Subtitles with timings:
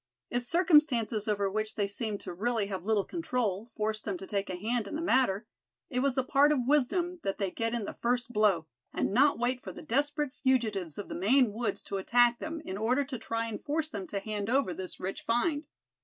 [0.31, 4.49] If circumstances over which they seemed to really have little control, forced them to take
[4.49, 5.45] a hand in the matter,
[5.91, 9.37] it was the part of wisdom that they get in the first blow; and not
[9.37, 13.19] wait for the desperate fugitives of the Maine woods to attack them, in order to
[13.19, 15.67] try and force them to hand over this rich find.